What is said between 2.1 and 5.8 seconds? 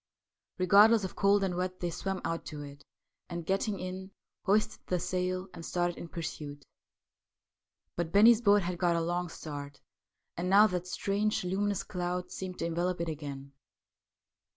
out to it, and, getting in, hoisted the sail and